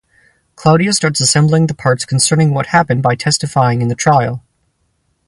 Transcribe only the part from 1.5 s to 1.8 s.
the